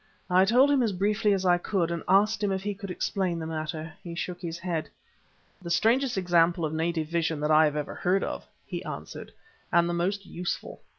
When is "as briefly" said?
0.81-1.31